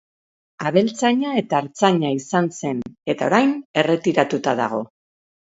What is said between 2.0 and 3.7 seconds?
izan zen eta orain